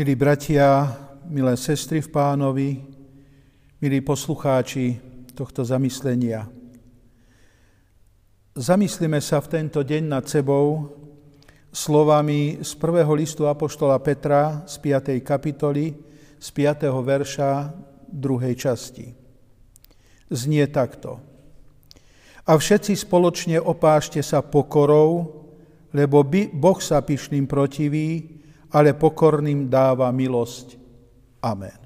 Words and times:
Milí 0.00 0.16
bratia, 0.16 0.96
milé 1.28 1.60
sestry 1.60 2.00
v 2.00 2.08
pánovi, 2.08 2.72
milí 3.84 4.00
poslucháči 4.00 4.96
tohto 5.36 5.60
zamyslenia. 5.60 6.48
Zamyslíme 8.56 9.20
sa 9.20 9.44
v 9.44 9.60
tento 9.60 9.84
deň 9.84 10.02
nad 10.08 10.24
sebou 10.24 10.88
slovami 11.68 12.64
z 12.64 12.72
prvého 12.80 13.12
listu 13.12 13.44
Apoštola 13.44 14.00
Petra 14.00 14.64
z 14.64 14.80
5. 14.80 15.20
kapitoly, 15.20 15.92
z 16.40 16.48
5. 16.48 16.88
verša 16.88 17.68
druhej 18.08 18.56
časti. 18.56 19.12
Znie 20.32 20.64
takto. 20.72 21.20
A 22.48 22.56
všetci 22.56 22.96
spoločne 22.96 23.60
opášte 23.60 24.24
sa 24.24 24.40
pokorou, 24.40 25.44
lebo 25.92 26.24
Boh 26.56 26.80
sa 26.80 27.04
pyšným 27.04 27.44
protiví, 27.44 28.39
ale 28.70 28.94
pokorným 28.94 29.66
dáva 29.66 30.10
milosť. 30.14 30.78
Amen. 31.42 31.80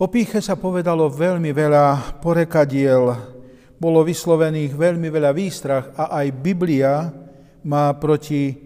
O 0.00 0.08
píche 0.08 0.40
sa 0.40 0.56
povedalo 0.56 1.12
veľmi 1.12 1.52
veľa 1.52 2.16
porekadiel, 2.24 3.04
bolo 3.76 4.00
vyslovených 4.00 4.72
veľmi 4.72 5.08
veľa 5.12 5.30
výstrach 5.36 5.92
a 5.92 6.24
aj 6.24 6.26
Biblia 6.40 7.12
má 7.68 7.92
proti 8.00 8.56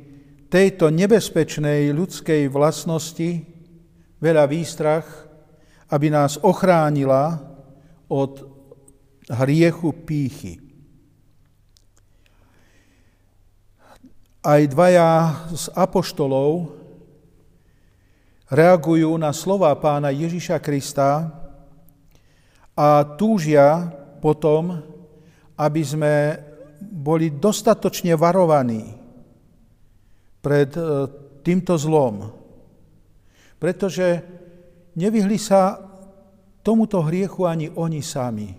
tejto 0.46 0.94
nebezpečnej 0.94 1.90
ľudskej 1.90 2.46
vlastnosti 2.46 3.42
veľa 4.22 4.44
výstrach, 4.46 5.06
aby 5.90 6.06
nás 6.14 6.38
ochránila 6.38 7.42
od 8.06 8.46
hriechu 9.26 9.90
pýchy. 10.06 10.63
Aj 14.44 14.62
dvaja 14.68 15.10
z 15.56 15.64
apoštolov 15.72 16.76
reagujú 18.52 19.16
na 19.16 19.32
slova 19.32 19.72
pána 19.80 20.12
Ježiša 20.12 20.60
Krista 20.60 21.32
a 22.76 22.88
túžia 23.16 23.88
potom, 24.20 24.84
aby 25.56 25.80
sme 25.80 26.14
boli 26.84 27.32
dostatočne 27.32 28.12
varovaní 28.20 28.92
pred 30.44 30.68
e, 30.76 30.80
týmto 31.40 31.80
zlom. 31.80 32.28
Pretože 33.56 34.20
nevyhli 34.92 35.40
sa 35.40 35.80
tomuto 36.60 37.00
hriechu 37.00 37.48
ani 37.48 37.72
oni 37.72 38.04
sami. 38.04 38.52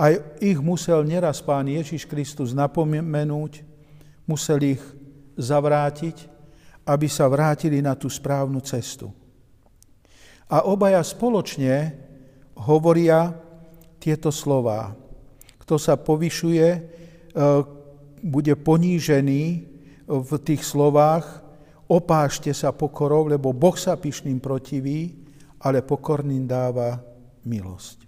Aj 0.00 0.12
ich 0.40 0.56
musel 0.64 1.04
neraz 1.04 1.44
pán 1.44 1.68
Ježiš 1.68 2.08
Kristus 2.08 2.56
napomenúť, 2.56 3.65
musel 4.26 4.76
ich 4.76 4.82
zavrátiť, 5.38 6.16
aby 6.86 7.06
sa 7.10 7.26
vrátili 7.26 7.82
na 7.82 7.98
tú 7.98 8.06
správnu 8.06 8.62
cestu. 8.62 9.10
A 10.46 10.62
obaja 10.62 11.02
spoločne 11.02 11.98
hovoria 12.54 13.34
tieto 13.98 14.30
slova. 14.30 14.94
Kto 15.58 15.74
sa 15.82 15.98
povyšuje, 15.98 16.68
e, 16.70 16.80
bude 18.22 18.54
ponížený 18.54 19.42
v 20.06 20.30
tých 20.46 20.62
slovách, 20.62 21.42
opášte 21.90 22.54
sa 22.54 22.70
pokorou, 22.70 23.26
lebo 23.26 23.50
Boh 23.50 23.74
sa 23.74 23.98
pyšným 23.98 24.38
protiví, 24.38 25.26
ale 25.58 25.82
pokorným 25.82 26.46
dáva 26.46 27.02
milosť. 27.42 28.06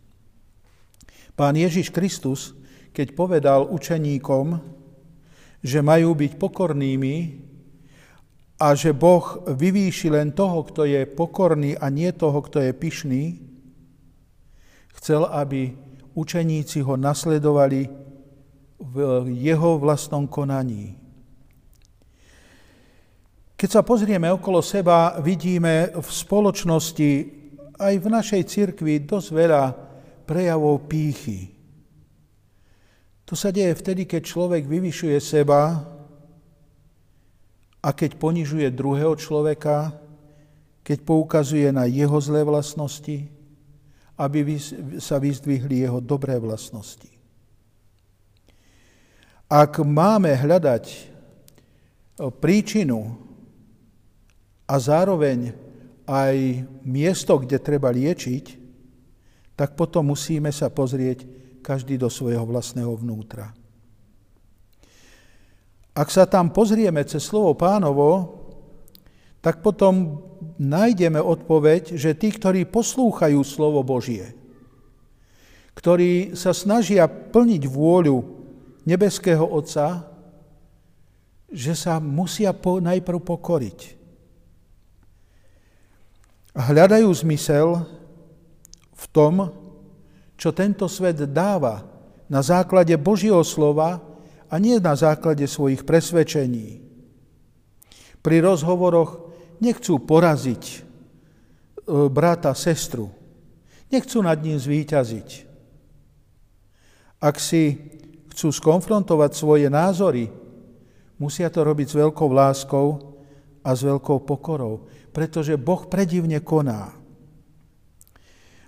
Pán 1.34 1.54
Ježiš 1.58 1.90
Kristus, 1.90 2.54
keď 2.94 3.14
povedal 3.14 3.66
učeníkom, 3.66 4.77
že 5.62 5.82
majú 5.82 6.14
byť 6.14 6.32
pokornými 6.38 7.16
a 8.58 8.74
že 8.74 8.90
Boh 8.90 9.42
vyvýši 9.46 10.10
len 10.10 10.34
toho, 10.34 10.66
kto 10.66 10.82
je 10.86 11.06
pokorný 11.06 11.78
a 11.78 11.86
nie 11.90 12.10
toho, 12.10 12.42
kto 12.42 12.58
je 12.58 12.72
pyšný, 12.74 13.24
chcel, 14.98 15.26
aby 15.30 15.74
učeníci 16.18 16.82
ho 16.82 16.98
nasledovali 16.98 17.86
v 18.78 18.96
jeho 19.34 19.78
vlastnom 19.78 20.26
konaní. 20.26 20.98
Keď 23.58 23.68
sa 23.70 23.82
pozrieme 23.82 24.30
okolo 24.30 24.62
seba, 24.62 25.18
vidíme 25.18 25.90
v 25.90 26.06
spoločnosti 26.06 27.10
aj 27.78 27.94
v 27.98 28.06
našej 28.06 28.42
cirkvi 28.46 29.02
dosť 29.02 29.28
veľa 29.34 29.64
prejavov 30.22 30.86
pýchy. 30.86 31.57
To 33.28 33.36
sa 33.36 33.52
deje 33.52 33.76
vtedy, 33.76 34.08
keď 34.08 34.24
človek 34.24 34.64
vyvyšuje 34.64 35.20
seba 35.20 35.84
a 37.84 37.88
keď 37.92 38.16
ponižuje 38.16 38.72
druhého 38.72 39.12
človeka, 39.20 39.92
keď 40.80 40.98
poukazuje 41.04 41.68
na 41.68 41.84
jeho 41.84 42.16
zlé 42.24 42.40
vlastnosti, 42.40 43.28
aby 44.16 44.56
sa 44.96 45.20
vyzdvihli 45.20 45.84
jeho 45.84 46.00
dobré 46.00 46.40
vlastnosti. 46.40 47.12
Ak 49.44 49.76
máme 49.84 50.32
hľadať 50.32 50.84
príčinu 52.40 53.12
a 54.64 54.74
zároveň 54.80 55.52
aj 56.08 56.64
miesto, 56.80 57.36
kde 57.36 57.60
treba 57.60 57.92
liečiť, 57.92 58.56
tak 59.52 59.76
potom 59.76 60.16
musíme 60.16 60.48
sa 60.48 60.72
pozrieť 60.72 61.37
každý 61.60 61.98
do 62.00 62.08
svojho 62.08 62.42
vlastného 62.46 62.92
vnútra. 62.96 63.52
Ak 65.98 66.14
sa 66.14 66.30
tam 66.30 66.54
pozrieme 66.54 67.02
cez 67.02 67.26
slovo 67.26 67.58
pánovo, 67.58 68.38
tak 69.42 69.62
potom 69.66 70.22
nájdeme 70.58 71.18
odpoveď, 71.18 71.98
že 71.98 72.14
tí, 72.14 72.30
ktorí 72.30 72.66
poslúchajú 72.70 73.42
slovo 73.42 73.82
Božie, 73.82 74.34
ktorí 75.74 76.38
sa 76.38 76.54
snažia 76.54 77.06
plniť 77.06 77.62
vôľu 77.66 78.18
nebeského 78.86 79.42
Otca, 79.42 80.06
že 81.50 81.74
sa 81.74 81.98
musia 81.98 82.54
po, 82.54 82.78
najprv 82.78 83.18
pokoriť. 83.18 83.78
Hľadajú 86.58 87.08
zmysel 87.10 87.86
v 88.94 89.04
tom, 89.14 89.54
čo 90.38 90.54
tento 90.54 90.86
svet 90.86 91.18
dáva 91.34 91.82
na 92.30 92.38
základe 92.46 92.94
Božieho 92.94 93.42
slova 93.42 93.98
a 94.46 94.54
nie 94.62 94.78
na 94.78 94.94
základe 94.94 95.42
svojich 95.50 95.82
presvedčení. 95.82 96.78
Pri 98.22 98.36
rozhovoroch 98.38 99.34
nechcú 99.58 99.98
poraziť 99.98 100.62
e, 100.62 100.78
brata, 102.06 102.54
sestru. 102.54 103.10
Nechcú 103.90 104.22
nad 104.22 104.38
ním 104.38 104.60
zvíťaziť. 104.60 105.28
Ak 107.18 107.42
si 107.42 107.74
chcú 108.30 108.54
skonfrontovať 108.54 109.30
svoje 109.34 109.66
názory, 109.66 110.30
musia 111.18 111.50
to 111.50 111.66
robiť 111.66 111.86
s 111.90 111.98
veľkou 111.98 112.30
láskou 112.30 113.18
a 113.66 113.74
s 113.74 113.82
veľkou 113.82 114.22
pokorou, 114.22 114.86
pretože 115.10 115.58
Boh 115.58 115.82
predivne 115.90 116.38
koná. 116.38 116.94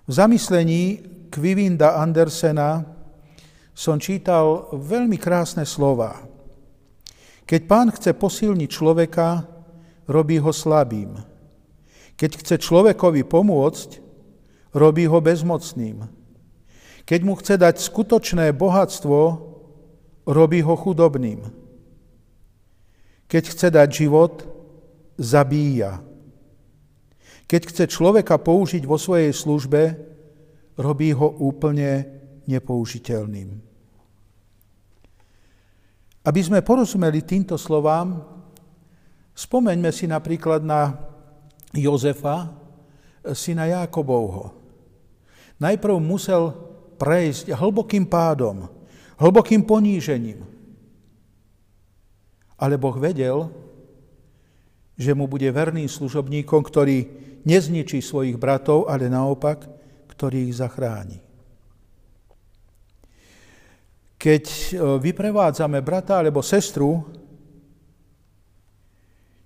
V 0.08 0.12
zamyslení 0.18 1.06
Kvivinda 1.30 1.96
Andersena 2.02 2.82
som 3.70 4.02
čítal 4.02 4.68
veľmi 4.74 5.16
krásne 5.16 5.62
slova. 5.62 6.26
Keď 7.46 7.60
pán 7.70 7.88
chce 7.94 8.12
posilniť 8.14 8.70
človeka, 8.70 9.46
robí 10.10 10.42
ho 10.42 10.50
slabým. 10.50 11.16
Keď 12.18 12.30
chce 12.36 12.54
človekovi 12.60 13.24
pomôcť, 13.24 13.90
robí 14.74 15.06
ho 15.06 15.18
bezmocným. 15.22 16.04
Keď 17.06 17.20
mu 17.24 17.34
chce 17.38 17.58
dať 17.58 17.80
skutočné 17.80 18.52
bohatstvo, 18.54 19.18
robí 20.28 20.60
ho 20.62 20.74
chudobným. 20.76 21.48
Keď 23.30 23.42
chce 23.50 23.68
dať 23.70 23.88
život, 23.88 24.46
zabíja. 25.16 26.02
Keď 27.50 27.60
chce 27.66 27.84
človeka 27.90 28.38
použiť 28.38 28.86
vo 28.86 28.94
svojej 28.94 29.34
službe, 29.34 29.98
robí 30.78 31.10
ho 31.14 31.28
úplne 31.40 32.06
nepoužiteľným. 32.46 33.48
Aby 36.20 36.40
sme 36.44 36.60
porozumeli 36.60 37.24
týmto 37.24 37.56
slovám, 37.56 38.20
spomeňme 39.32 39.88
si 39.88 40.04
napríklad 40.04 40.60
na 40.60 40.92
Jozefa, 41.72 42.52
syna 43.32 43.68
Jákobovho. 43.70 44.52
Najprv 45.60 45.96
musel 46.00 46.52
prejsť 47.00 47.56
hlbokým 47.56 48.04
pádom, 48.04 48.68
hlbokým 49.16 49.64
ponížením. 49.64 50.44
Ale 52.60 52.76
Boh 52.76 52.96
vedel, 53.00 53.48
že 55.00 55.16
mu 55.16 55.24
bude 55.24 55.48
verným 55.48 55.88
služobníkom, 55.88 56.60
ktorý 56.60 57.08
nezničí 57.48 58.04
svojich 58.04 58.36
bratov, 58.36 58.92
ale 58.92 59.08
naopak 59.08 59.79
ktorý 60.20 60.52
ich 60.52 60.60
zachráni. 60.60 61.16
Keď 64.20 64.44
e, 64.44 65.00
vyprevádzame 65.00 65.80
brata 65.80 66.20
alebo 66.20 66.44
sestru, 66.44 67.08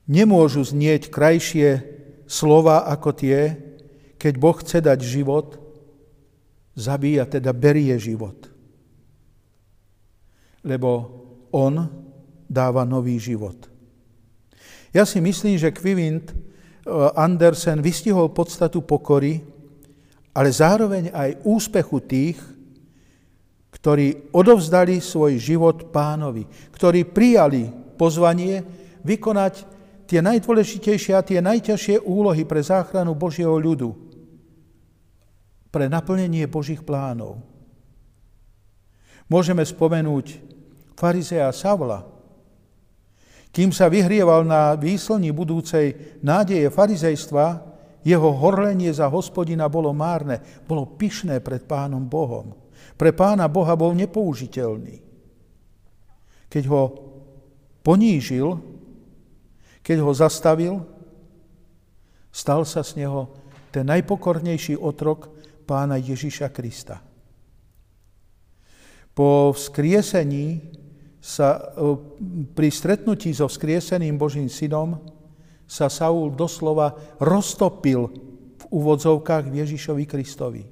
Nemôžu 0.04 0.60
znieť 0.60 1.08
krajšie 1.08 1.80
slova 2.28 2.84
ako 2.92 3.16
tie, 3.16 3.56
keď 4.20 4.34
Boh 4.36 4.52
chce 4.52 4.84
dať 4.84 5.00
život, 5.00 5.56
zabíja, 6.76 7.24
teda 7.24 7.56
berie 7.56 7.96
život. 7.96 8.36
Lebo 10.60 10.90
On 11.56 11.88
dáva 12.44 12.84
nový 12.84 13.16
život. 13.16 13.56
Ja 14.92 15.08
si 15.08 15.24
myslím, 15.24 15.56
že 15.56 15.72
Kvivint 15.72 16.34
eh, 16.34 16.36
Andersen 17.16 17.80
vystihol 17.80 18.28
podstatu 18.28 18.84
pokory, 18.84 19.53
ale 20.34 20.50
zároveň 20.50 21.14
aj 21.14 21.46
úspechu 21.46 22.02
tých, 22.02 22.38
ktorí 23.70 24.34
odovzdali 24.34 24.98
svoj 24.98 25.38
život 25.38 25.94
pánovi, 25.94 26.44
ktorí 26.74 27.06
prijali 27.06 27.70
pozvanie 27.94 28.66
vykonať 29.06 29.54
tie 30.10 30.18
najdôležitejšie 30.20 31.12
a 31.14 31.22
tie 31.22 31.38
najťažšie 31.38 32.02
úlohy 32.02 32.42
pre 32.42 32.60
záchranu 32.60 33.14
Božieho 33.14 33.54
ľudu, 33.54 33.94
pre 35.70 35.86
naplnenie 35.86 36.44
Božích 36.50 36.82
plánov. 36.82 37.38
Môžeme 39.30 39.64
spomenúť 39.64 40.38
farizea 40.98 41.48
Savla, 41.54 42.04
kým 43.54 43.70
sa 43.70 43.86
vyhrieval 43.86 44.42
na 44.42 44.74
výslni 44.74 45.30
budúcej 45.30 46.18
nádeje 46.26 46.66
farizejstva, 46.74 47.73
jeho 48.04 48.30
horlenie 48.36 48.92
za 48.92 49.08
hospodina 49.08 49.66
bolo 49.72 49.96
márne, 49.96 50.44
bolo 50.68 50.84
pyšné 50.94 51.40
pred 51.40 51.64
pánom 51.64 52.04
Bohom. 52.04 52.52
Pre 52.94 53.10
pána 53.16 53.48
Boha 53.48 53.72
bol 53.74 53.96
nepoužiteľný. 53.96 55.00
Keď 56.52 56.64
ho 56.68 56.82
ponížil, 57.80 58.60
keď 59.80 59.96
ho 60.04 60.12
zastavil, 60.12 60.74
stal 62.28 62.68
sa 62.68 62.84
z 62.84 63.02
neho 63.02 63.32
ten 63.72 63.88
najpokornejší 63.88 64.78
otrok 64.78 65.32
pána 65.64 65.98
Ježiša 65.98 66.52
Krista. 66.52 67.00
Po 69.14 69.54
vzkriesení 69.54 70.60
sa 71.24 71.56
e, 71.56 71.60
pri 72.52 72.68
stretnutí 72.68 73.32
so 73.32 73.48
vzkrieseným 73.48 74.20
Božím 74.20 74.50
synom 74.50 75.00
sa 75.64 75.88
Saul 75.88 76.32
doslova 76.36 76.94
roztopil 77.20 78.00
v 78.60 78.64
úvodzovkách 78.68 79.52
Ježišovi 79.52 80.04
Kristovi. 80.04 80.62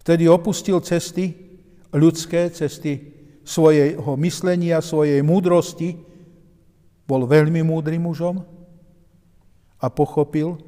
Vtedy 0.00 0.30
opustil 0.30 0.78
cesty, 0.86 1.34
ľudské 1.90 2.46
cesty 2.54 3.16
svojho 3.42 4.14
myslenia, 4.22 4.78
svojej 4.78 5.18
múdrosti, 5.22 5.98
bol 7.06 7.26
veľmi 7.26 7.62
múdrym 7.62 8.02
mužom 8.02 8.42
a 9.78 9.86
pochopil, 9.86 10.58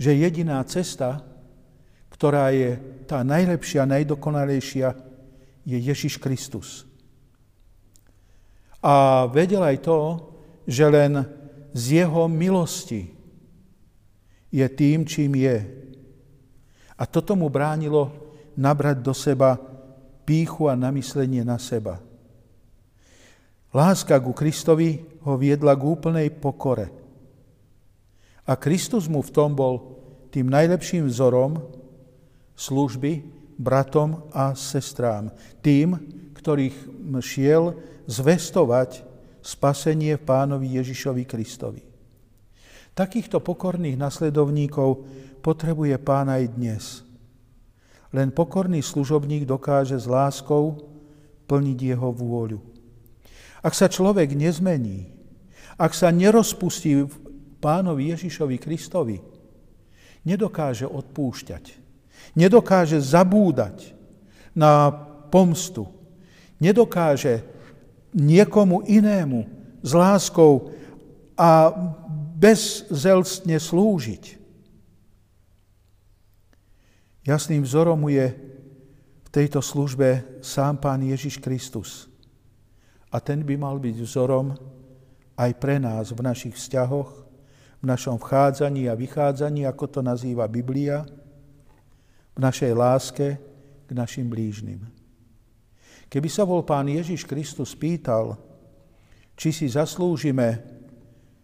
že 0.00 0.16
jediná 0.16 0.64
cesta, 0.64 1.20
ktorá 2.08 2.48
je 2.52 2.80
tá 3.04 3.20
najlepšia, 3.20 3.88
najdokonalejšia, 3.88 4.88
je 5.68 5.76
Ježiš 5.76 6.16
Kristus. 6.16 6.88
A 8.80 9.26
vedel 9.28 9.60
aj 9.60 9.84
to, 9.84 9.98
že 10.64 10.88
len 10.88 11.28
z 11.72 12.04
jeho 12.04 12.28
milosti 12.28 13.12
je 14.48 14.66
tým, 14.68 15.04
čím 15.04 15.36
je. 15.36 15.58
A 16.98 17.02
toto 17.06 17.36
mu 17.36 17.52
bránilo 17.52 18.10
nabrať 18.58 18.96
do 19.04 19.14
seba 19.14 19.60
píchu 20.24 20.66
a 20.66 20.74
namyslenie 20.74 21.46
na 21.46 21.56
seba. 21.56 22.00
Láska 23.72 24.16
ku 24.18 24.32
Kristovi 24.32 25.00
ho 25.24 25.36
viedla 25.36 25.76
k 25.76 25.82
úplnej 25.84 26.28
pokore. 26.32 26.88
A 28.48 28.56
Kristus 28.56 29.06
mu 29.12 29.20
v 29.20 29.32
tom 29.32 29.52
bol 29.52 30.00
tým 30.32 30.48
najlepším 30.48 31.04
vzorom 31.04 31.60
služby 32.56 33.24
bratom 33.60 34.24
a 34.32 34.56
sestrám. 34.56 35.28
Tým, 35.60 36.00
ktorých 36.32 36.76
šiel 37.20 37.76
zvestovať 38.08 39.07
spasenie 39.42 40.18
v 40.18 40.26
pánovi 40.26 40.78
Ježišovi 40.78 41.24
Kristovi. 41.24 41.82
Takýchto 42.94 43.38
pokorných 43.38 43.94
nasledovníkov 43.94 45.06
potrebuje 45.38 45.94
pán 46.02 46.26
aj 46.26 46.44
dnes. 46.58 46.84
Len 48.10 48.34
pokorný 48.34 48.82
služobník 48.82 49.46
dokáže 49.46 49.94
s 50.00 50.08
láskou 50.08 50.82
plniť 51.46 51.78
jeho 51.94 52.10
vôľu. 52.10 52.60
Ak 53.62 53.74
sa 53.74 53.86
človek 53.86 54.34
nezmení, 54.34 55.10
ak 55.78 55.94
sa 55.94 56.10
nerozpustí 56.10 57.06
v 57.06 57.14
pánovi 57.62 58.10
Ježišovi 58.14 58.56
Kristovi, 58.58 59.18
nedokáže 60.26 60.86
odpúšťať, 60.90 61.64
nedokáže 62.34 62.98
zabúdať 62.98 63.94
na 64.58 64.90
pomstu, 65.30 65.86
nedokáže 66.58 67.46
niekomu 68.18 68.82
inému 68.82 69.46
s 69.78 69.94
láskou 69.94 70.74
a 71.38 71.70
bezzelstne 72.34 73.54
slúžiť. 73.56 74.38
Jasným 77.22 77.62
vzorom 77.62 78.02
je 78.10 78.26
v 79.22 79.28
tejto 79.30 79.62
službe 79.62 80.40
sám 80.42 80.80
Pán 80.82 81.04
Ježiš 81.04 81.38
Kristus. 81.38 82.10
A 83.12 83.22
ten 83.22 83.44
by 83.46 83.54
mal 83.54 83.76
byť 83.78 83.96
vzorom 84.02 84.56
aj 85.38 85.50
pre 85.60 85.78
nás 85.78 86.10
v 86.10 86.20
našich 86.24 86.56
vzťahoch, 86.58 87.10
v 87.78 87.84
našom 87.86 88.18
vchádzaní 88.18 88.90
a 88.90 88.98
vychádzaní, 88.98 89.62
ako 89.68 89.84
to 89.86 90.00
nazýva 90.02 90.50
Biblia, 90.50 91.06
v 92.34 92.38
našej 92.42 92.72
láske 92.74 93.26
k 93.86 93.90
našim 93.94 94.26
blížnym. 94.26 94.97
Keby 96.08 96.28
sa 96.32 96.48
bol 96.48 96.64
pán 96.64 96.88
Ježiš 96.88 97.28
Kristus 97.28 97.76
pýtal, 97.76 98.40
či 99.36 99.52
si 99.52 99.68
zaslúžime 99.68 100.64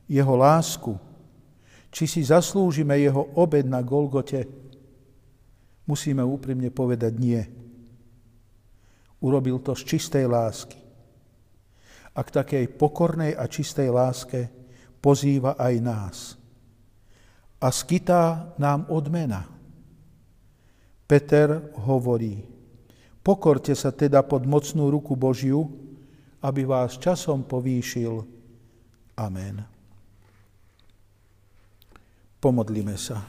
jeho 0.08 0.34
lásku, 0.34 0.96
či 1.92 2.08
si 2.08 2.24
zaslúžime 2.24 2.96
jeho 2.98 3.28
obed 3.36 3.68
na 3.68 3.84
Golgote, 3.84 4.48
musíme 5.84 6.24
úprimne 6.24 6.72
povedať 6.72 7.12
nie. 7.20 7.40
Urobil 9.20 9.60
to 9.60 9.76
z 9.76 9.94
čistej 9.94 10.26
lásky. 10.26 10.80
A 12.14 12.20
k 12.24 12.34
takej 12.34 12.64
pokornej 12.74 13.36
a 13.36 13.44
čistej 13.46 13.92
láske 13.92 14.48
pozýva 14.98 15.60
aj 15.60 15.74
nás. 15.84 16.16
A 17.60 17.68
skytá 17.68 18.56
nám 18.56 18.88
odmena. 18.88 19.44
Peter 21.04 21.72
hovorí, 21.84 22.53
Pokorte 23.24 23.72
sa 23.72 23.88
teda 23.88 24.20
pod 24.20 24.44
mocnú 24.44 24.92
ruku 24.92 25.16
Božiu, 25.16 25.64
aby 26.44 26.68
vás 26.68 27.00
časom 27.00 27.40
povýšil. 27.40 28.20
Amen. 29.16 29.64
Pomodlíme 32.36 33.00
sa. 33.00 33.24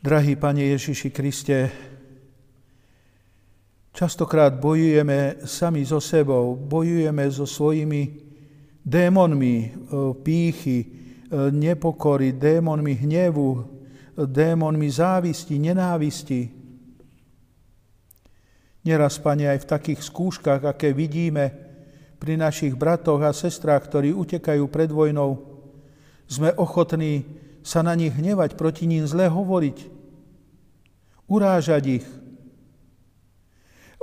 Drahý 0.00 0.32
Pane 0.40 0.64
Ježiši 0.64 1.12
Kriste, 1.12 1.68
častokrát 3.92 4.56
bojujeme 4.56 5.44
sami 5.44 5.84
so 5.84 6.00
sebou, 6.00 6.56
bojujeme 6.56 7.28
so 7.28 7.44
svojimi 7.44 8.16
démonmi 8.80 9.56
e, 9.60 9.68
pýchy, 10.24 10.78
e, 10.80 10.88
nepokory, 11.52 12.32
démonmi 12.32 12.96
hnevu, 12.96 13.50
démonmi 14.16 14.88
závisti, 14.88 15.60
nenávisti, 15.60 16.55
Neraz, 18.86 19.18
Pane, 19.18 19.50
aj 19.50 19.66
v 19.66 19.70
takých 19.70 20.00
skúškach, 20.06 20.62
aké 20.62 20.94
vidíme 20.94 21.50
pri 22.22 22.38
našich 22.38 22.78
bratoch 22.78 23.18
a 23.18 23.34
sestrách, 23.34 23.90
ktorí 23.90 24.14
utekajú 24.14 24.70
pred 24.70 24.94
vojnou, 24.94 25.42
sme 26.30 26.54
ochotní 26.54 27.26
sa 27.66 27.82
na 27.82 27.98
nich 27.98 28.14
hnevať, 28.14 28.54
proti 28.54 28.86
ním 28.86 29.02
zle 29.10 29.26
hovoriť, 29.26 29.78
urážať 31.26 31.82
ich, 31.98 32.06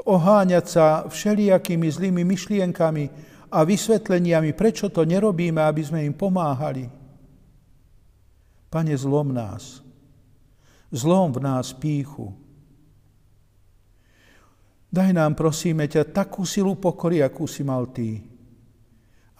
oháňať 0.04 0.66
sa 0.68 0.86
všelijakými 1.08 1.88
zlými 1.88 2.28
myšlienkami 2.28 3.04
a 3.56 3.64
vysvetleniami, 3.64 4.52
prečo 4.52 4.92
to 4.92 5.08
nerobíme, 5.08 5.64
aby 5.64 5.80
sme 5.80 6.04
im 6.04 6.12
pomáhali. 6.12 6.92
Pane, 8.68 8.94
zlom 9.00 9.32
nás. 9.32 9.80
Zlom 10.92 11.32
v 11.32 11.40
nás 11.40 11.72
píchu. 11.72 12.43
Daj 14.94 15.10
nám, 15.10 15.34
prosíme 15.34 15.90
ťa, 15.90 16.14
takú 16.14 16.46
silu 16.46 16.78
pokory, 16.78 17.26
akú 17.26 17.50
si 17.50 17.66
mal 17.66 17.90
Ty, 17.90 18.22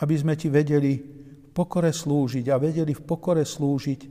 aby 0.02 0.16
sme 0.18 0.34
Ti 0.34 0.50
vedeli 0.50 0.98
v 0.98 1.50
pokore 1.54 1.94
slúžiť 1.94 2.50
a 2.50 2.58
vedeli 2.58 2.98
v 2.98 3.06
pokore 3.06 3.46
slúžiť 3.46 4.02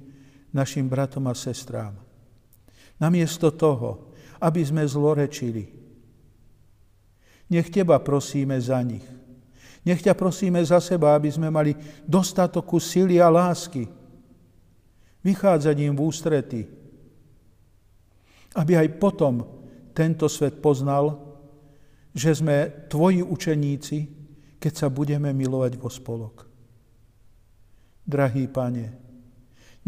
našim 0.54 0.86
bratom 0.86 1.26
a 1.26 1.34
sestrám. 1.34 1.98
Namiesto 3.02 3.50
toho, 3.50 4.14
aby 4.38 4.62
sme 4.62 4.86
zlorečili. 4.86 5.66
Nech 7.50 7.74
Teba 7.74 7.98
prosíme 7.98 8.54
za 8.62 8.78
nich. 8.86 9.02
Nech 9.82 9.98
ťa 9.98 10.14
prosíme 10.14 10.62
za 10.62 10.78
seba, 10.78 11.18
aby 11.18 11.26
sme 11.26 11.50
mali 11.50 11.74
dostatoku 12.06 12.78
sily 12.78 13.18
a 13.18 13.26
lásky, 13.26 13.90
vychádzaním 15.26 15.98
v 15.98 16.00
ústrety, 16.06 16.60
aby 18.54 18.78
aj 18.78 18.88
potom 19.02 19.42
tento 19.90 20.30
svet 20.30 20.62
poznal, 20.62 21.31
že 22.12 22.36
sme 22.36 22.88
tvoji 22.92 23.24
učeníci, 23.24 23.98
keď 24.60 24.72
sa 24.72 24.88
budeme 24.92 25.32
milovať 25.32 25.72
vo 25.80 25.88
spolok. 25.88 26.46
Drahý 28.04 28.46
pane, 28.46 28.94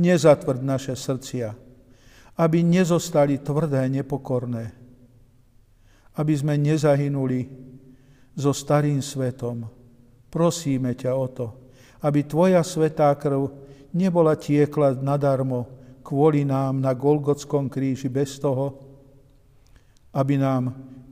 nezatvrd 0.00 0.60
naše 0.64 0.94
srdcia, 0.96 1.54
aby 2.40 2.66
nezostali 2.66 3.38
tvrdé, 3.38 3.86
nepokorné, 3.86 4.74
aby 6.18 6.34
sme 6.34 6.58
nezahynuli 6.58 7.46
so 8.34 8.50
starým 8.50 8.98
svetom. 8.98 9.70
Prosíme 10.30 10.98
ťa 10.98 11.12
o 11.14 11.26
to, 11.30 11.46
aby 12.02 12.26
Tvoja 12.26 12.66
svetá 12.66 13.14
krv 13.14 13.54
nebola 13.94 14.34
tiekla 14.34 14.98
nadarmo 14.98 15.70
kvôli 16.04 16.44
nám 16.44 16.84
na 16.84 16.92
Golgotskom 16.92 17.72
kríži 17.72 18.12
bez 18.12 18.36
toho, 18.36 18.76
aby 20.12 20.36
nám 20.36 20.74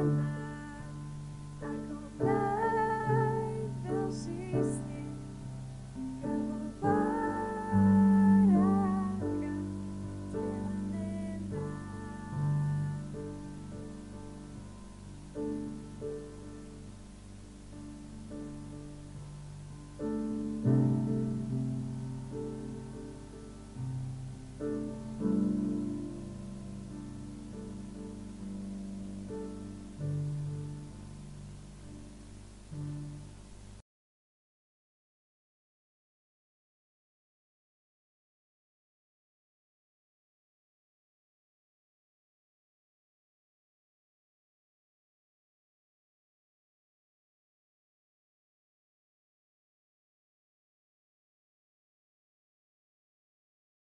Thank 0.00 0.12
you. 0.14 0.39